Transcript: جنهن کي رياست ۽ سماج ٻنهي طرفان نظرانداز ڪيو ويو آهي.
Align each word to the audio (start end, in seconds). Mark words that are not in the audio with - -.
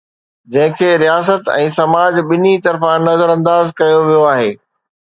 جنهن 0.53 0.71
کي 0.79 0.87
رياست 1.01 1.51
۽ 1.57 1.67
سماج 1.77 2.19
ٻنهي 2.33 2.55
طرفان 2.69 3.07
نظرانداز 3.13 3.75
ڪيو 3.85 4.03
ويو 4.11 4.27
آهي. 4.35 4.53